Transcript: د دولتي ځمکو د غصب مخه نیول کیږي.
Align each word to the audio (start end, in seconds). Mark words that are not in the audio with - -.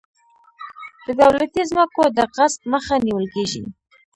د 1.05 1.07
دولتي 1.21 1.61
ځمکو 1.71 2.03
د 2.17 2.19
غصب 2.35 2.61
مخه 2.73 2.95
نیول 3.05 3.25
کیږي. 3.35 3.63